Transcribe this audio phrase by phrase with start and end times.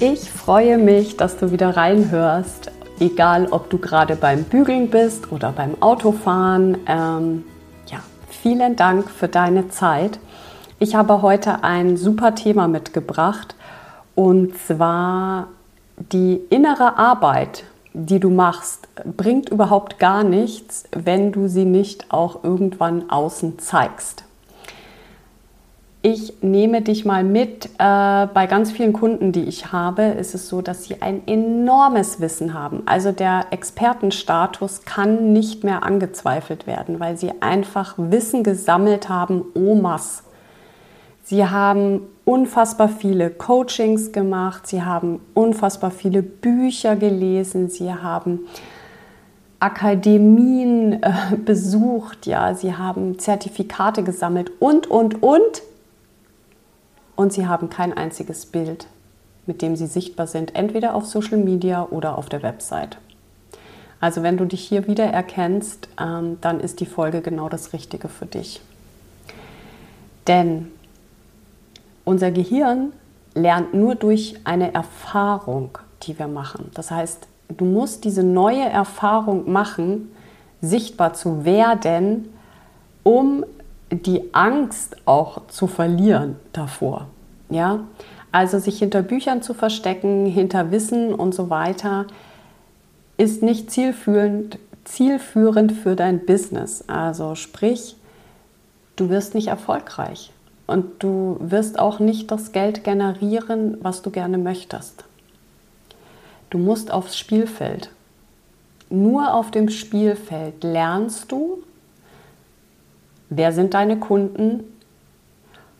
[0.00, 5.52] Ich freue mich, dass du wieder reinhörst, egal ob du gerade beim Bügeln bist oder
[5.52, 6.78] beim Autofahren.
[6.88, 7.44] Ähm,
[7.86, 7.98] ja,
[8.28, 10.18] vielen Dank für deine Zeit.
[10.80, 13.54] Ich habe heute ein super Thema mitgebracht
[14.16, 15.46] und zwar
[15.96, 22.42] die innere Arbeit, die du machst, bringt überhaupt gar nichts, wenn du sie nicht auch
[22.42, 24.24] irgendwann außen zeigst
[26.04, 27.64] ich nehme dich mal mit.
[27.78, 32.20] Äh, bei ganz vielen Kunden, die ich habe, ist es so, dass sie ein enormes
[32.20, 32.82] Wissen haben.
[32.84, 40.24] Also der Expertenstatus kann nicht mehr angezweifelt werden, weil sie einfach Wissen gesammelt haben, Omas.
[41.22, 48.40] Sie haben unfassbar viele Coachings gemacht, sie haben unfassbar viele Bücher gelesen, sie haben
[49.58, 55.62] Akademien äh, besucht, ja, sie haben Zertifikate gesammelt und, und, und
[57.16, 58.86] und sie haben kein einziges Bild,
[59.46, 62.98] mit dem sie sichtbar sind, entweder auf Social Media oder auf der Website.
[64.00, 68.08] Also wenn du dich hier wieder erkennst, ähm, dann ist die Folge genau das Richtige
[68.08, 68.60] für dich.
[70.26, 70.70] Denn
[72.04, 72.92] unser Gehirn
[73.34, 76.70] lernt nur durch eine Erfahrung, die wir machen.
[76.74, 80.12] Das heißt, du musst diese neue Erfahrung machen,
[80.60, 82.28] sichtbar zu werden,
[83.02, 83.44] um
[83.90, 87.06] die Angst auch zu verlieren davor.
[87.50, 87.80] Ja?
[88.32, 92.06] Also sich hinter Büchern zu verstecken, hinter Wissen und so weiter,
[93.16, 96.84] ist nicht zielführend, zielführend für dein Business.
[96.88, 97.96] Also sprich,
[98.96, 100.32] du wirst nicht erfolgreich
[100.66, 105.04] und du wirst auch nicht das Geld generieren, was du gerne möchtest.
[106.50, 107.90] Du musst aufs Spielfeld.
[108.90, 111.62] Nur auf dem Spielfeld lernst du,
[113.36, 114.64] wer sind deine Kunden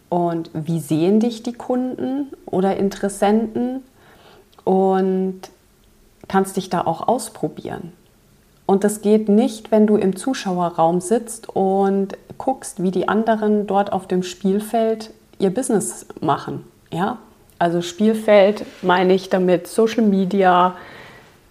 [0.08, 3.82] und wie sehen dich die Kunden oder Interessenten
[4.64, 5.40] und
[6.28, 7.92] kannst dich da auch ausprobieren.
[8.66, 13.92] Und das geht nicht, wenn du im Zuschauerraum sitzt und guckst, wie die anderen dort
[13.92, 16.64] auf dem Spielfeld ihr Business machen.
[16.90, 17.18] Ja?
[17.58, 20.76] Also Spielfeld meine ich damit Social Media,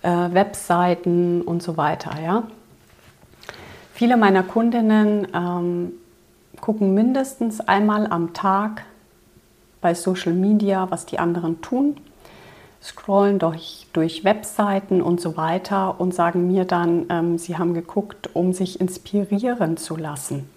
[0.01, 2.11] äh, Webseiten und so weiter.
[2.21, 2.43] Ja?
[4.03, 5.93] Viele meiner Kundinnen ähm,
[6.59, 8.83] gucken mindestens einmal am Tag
[9.79, 11.95] bei Social Media, was die anderen tun,
[12.81, 18.29] scrollen durch, durch Webseiten und so weiter und sagen mir dann, ähm, sie haben geguckt,
[18.33, 20.49] um sich inspirieren zu lassen.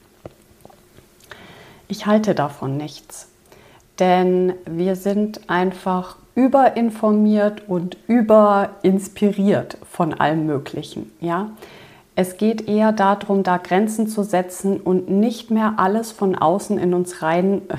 [1.86, 3.28] Ich halte davon nichts,
[4.00, 11.12] denn wir sind einfach überinformiert und überinspiriert von allem Möglichen.
[11.20, 11.52] Ja?
[12.18, 16.94] Es geht eher darum, da Grenzen zu setzen und nicht mehr alles von außen in
[16.94, 17.76] uns rein äh,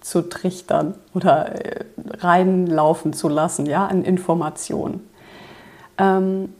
[0.00, 1.84] zu trichtern oder äh,
[2.20, 5.06] reinlaufen zu lassen, ja, an Informationen.
[5.98, 6.54] Ähm,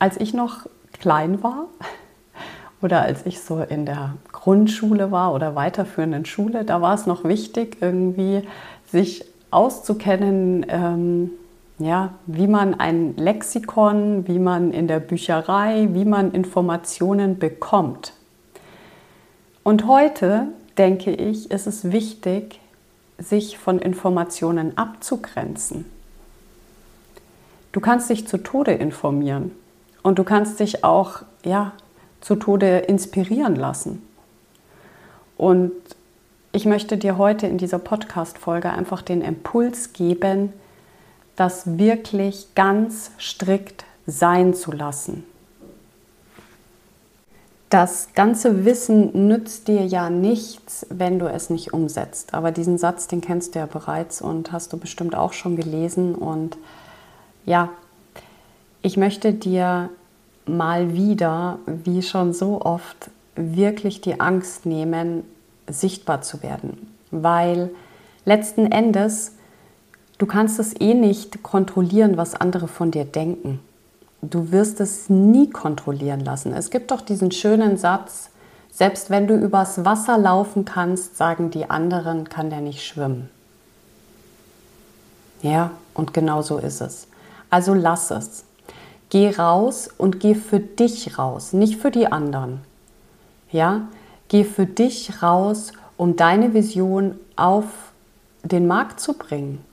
[0.00, 0.66] als ich noch
[0.98, 1.66] klein war
[2.82, 7.22] oder als ich so in der Grundschule war oder weiterführenden Schule, da war es noch
[7.22, 8.42] wichtig, irgendwie
[8.90, 11.30] sich auszukennen, ähm,
[11.80, 18.12] ja, wie man ein Lexikon, wie man in der Bücherei, wie man Informationen bekommt.
[19.62, 22.60] Und heute, denke ich, ist es wichtig,
[23.18, 25.86] sich von Informationen abzugrenzen.
[27.72, 29.52] Du kannst dich zu Tode informieren
[30.02, 31.72] und du kannst dich auch ja,
[32.20, 34.02] zu Tode inspirieren lassen.
[35.38, 35.72] Und
[36.52, 40.52] ich möchte dir heute in dieser Podcast-Folge einfach den Impuls geben,
[41.40, 45.24] das wirklich ganz strikt sein zu lassen.
[47.70, 52.34] Das ganze Wissen nützt dir ja nichts, wenn du es nicht umsetzt.
[52.34, 56.14] Aber diesen Satz, den kennst du ja bereits und hast du bestimmt auch schon gelesen.
[56.14, 56.58] Und
[57.46, 57.70] ja,
[58.82, 59.88] ich möchte dir
[60.44, 65.24] mal wieder, wie schon so oft, wirklich die Angst nehmen,
[65.66, 66.94] sichtbar zu werden.
[67.10, 67.70] Weil
[68.26, 69.32] letzten Endes
[70.20, 73.58] Du kannst es eh nicht kontrollieren, was andere von dir denken.
[74.20, 76.52] Du wirst es nie kontrollieren lassen.
[76.52, 78.28] Es gibt doch diesen schönen Satz,
[78.70, 83.30] selbst wenn du übers Wasser laufen kannst, sagen die anderen, kann der nicht schwimmen.
[85.40, 87.06] Ja, und genau so ist es.
[87.48, 88.44] Also lass es.
[89.08, 92.60] Geh raus und geh für dich raus, nicht für die anderen.
[93.50, 93.88] Ja,
[94.28, 97.64] geh für dich raus, um deine Vision auf
[98.42, 99.64] den Markt zu bringen,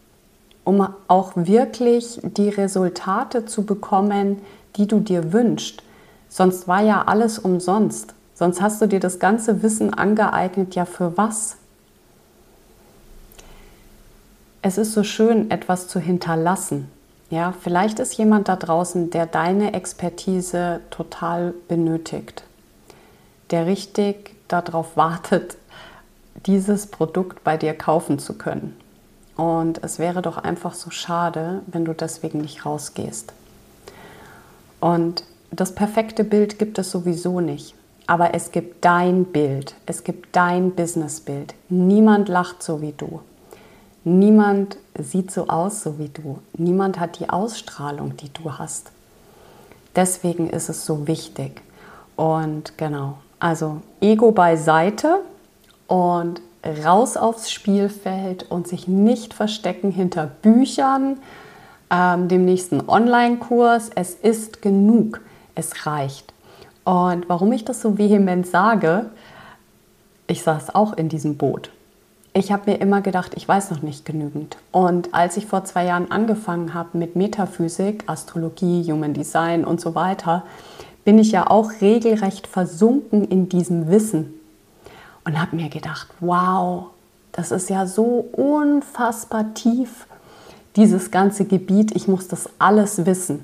[0.67, 4.41] um auch wirklich die Resultate zu bekommen,
[4.75, 5.81] die du dir wünschst.
[6.27, 8.13] Sonst war ja alles umsonst.
[8.35, 11.55] Sonst hast du dir das ganze Wissen angeeignet, ja für was?
[14.61, 16.91] Es ist so schön, etwas zu hinterlassen.
[17.29, 22.43] Ja, vielleicht ist jemand da draußen, der deine Expertise total benötigt,
[23.51, 25.55] der richtig darauf wartet,
[26.45, 28.75] dieses Produkt bei dir kaufen zu können.
[29.37, 33.33] Und es wäre doch einfach so schade, wenn du deswegen nicht rausgehst.
[34.79, 37.75] Und das perfekte Bild gibt es sowieso nicht.
[38.07, 41.53] Aber es gibt dein Bild, es gibt dein Businessbild.
[41.69, 43.21] Niemand lacht so wie du.
[44.05, 46.39] Niemand sieht so aus, so wie du.
[46.53, 48.91] Niemand hat die Ausstrahlung, die du hast.
[49.95, 51.61] Deswegen ist es so wichtig.
[52.15, 55.19] Und genau, also Ego beiseite
[55.87, 61.17] und raus aufs Spielfeld und sich nicht verstecken hinter Büchern,
[61.89, 63.91] ähm, dem nächsten Online-Kurs.
[63.95, 65.21] Es ist genug.
[65.55, 66.33] Es reicht.
[66.83, 69.09] Und warum ich das so vehement sage,
[70.27, 71.71] ich saß auch in diesem Boot
[72.37, 74.57] ich habe mir immer gedacht, ich weiß noch nicht genügend.
[74.71, 79.95] Und als ich vor zwei Jahren angefangen habe mit Metaphysik, Astrologie, Human Design und so
[79.95, 80.43] weiter,
[81.03, 84.33] bin ich ja auch regelrecht versunken in diesem Wissen
[85.27, 86.85] und habe mir gedacht, wow,
[87.33, 90.07] das ist ja so unfassbar tief,
[90.77, 93.43] dieses ganze Gebiet, ich muss das alles wissen.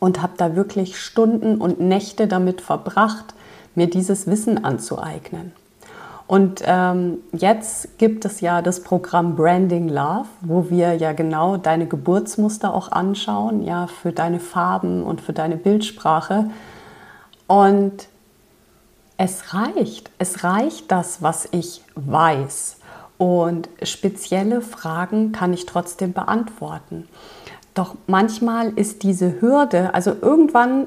[0.00, 3.34] Und habe da wirklich Stunden und Nächte damit verbracht,
[3.74, 5.52] mir dieses Wissen anzueignen.
[6.26, 11.86] Und ähm, jetzt gibt es ja das Programm Branding Love, wo wir ja genau deine
[11.86, 16.50] Geburtsmuster auch anschauen, ja, für deine Farben und für deine Bildsprache.
[17.46, 18.08] Und
[19.18, 22.76] es reicht, es reicht das, was ich weiß.
[23.18, 27.08] Und spezielle Fragen kann ich trotzdem beantworten.
[27.74, 30.86] Doch manchmal ist diese Hürde, also irgendwann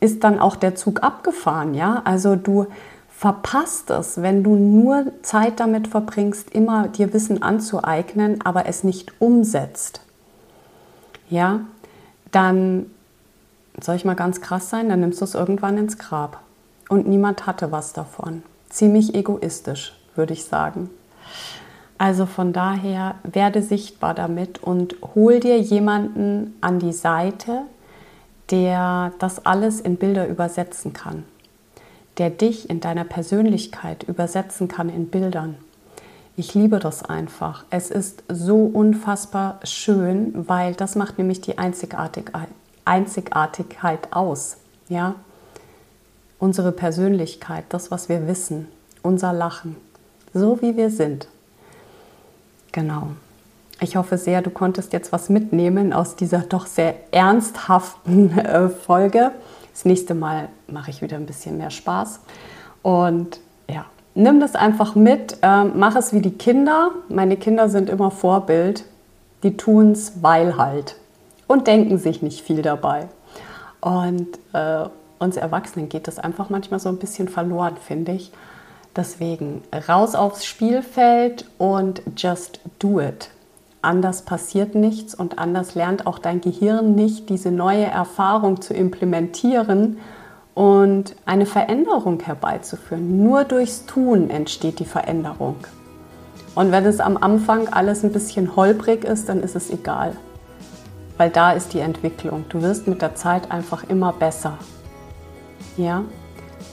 [0.00, 2.02] ist dann auch der Zug abgefahren, ja?
[2.04, 2.66] Also du
[3.08, 9.20] verpasst es, wenn du nur Zeit damit verbringst, immer dir Wissen anzueignen, aber es nicht
[9.20, 10.00] umsetzt.
[11.30, 11.60] Ja,
[12.32, 12.86] dann
[13.80, 16.40] soll ich mal ganz krass sein, dann nimmst du es irgendwann ins Grab.
[16.88, 18.42] Und niemand hatte was davon.
[18.68, 20.90] Ziemlich egoistisch, würde ich sagen.
[21.96, 27.62] Also von daher werde sichtbar damit und hol dir jemanden an die Seite,
[28.50, 31.24] der das alles in Bilder übersetzen kann
[32.18, 35.56] der dich in deiner Persönlichkeit übersetzen kann in Bildern.
[36.36, 37.64] Ich liebe das einfach.
[37.70, 42.48] Es ist so unfassbar schön, weil das macht nämlich die Einzigartigkeit,
[44.10, 44.56] aus.
[44.88, 45.14] Ja?
[46.44, 48.68] Unsere Persönlichkeit, das, was wir wissen,
[49.00, 49.76] unser Lachen,
[50.34, 51.26] so wie wir sind.
[52.70, 53.08] Genau.
[53.80, 59.30] Ich hoffe sehr, du konntest jetzt was mitnehmen aus dieser doch sehr ernsthaften äh, Folge.
[59.72, 62.20] Das nächste Mal mache ich wieder ein bisschen mehr Spaß.
[62.82, 66.90] Und ja, nimm das einfach mit, äh, mach es wie die Kinder.
[67.08, 68.84] Meine Kinder sind immer Vorbild.
[69.44, 70.96] Die tun es, weil halt.
[71.46, 73.08] Und denken sich nicht viel dabei.
[73.80, 74.90] Und äh,
[75.24, 78.32] uns Erwachsenen geht das einfach manchmal so ein bisschen verloren, finde ich.
[78.94, 83.30] Deswegen raus aufs Spielfeld und just do it
[83.84, 89.98] anders passiert nichts und anders lernt auch dein Gehirn nicht, diese neue Erfahrung zu implementieren
[90.54, 93.22] und eine Veränderung herbeizuführen.
[93.22, 95.56] Nur durchs Tun entsteht die Veränderung.
[96.54, 100.16] Und wenn es am Anfang alles ein bisschen holprig ist, dann ist es egal.
[101.16, 102.44] Weil da ist die Entwicklung.
[102.48, 104.58] Du wirst mit der Zeit einfach immer besser.
[105.76, 106.04] Ja?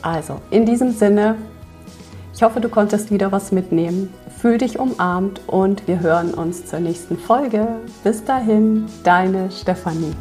[0.01, 1.36] Also, in diesem Sinne,
[2.34, 4.12] ich hoffe, du konntest wieder was mitnehmen.
[4.39, 7.67] Fühl dich umarmt und wir hören uns zur nächsten Folge.
[8.03, 10.15] Bis dahin, deine Stefanie.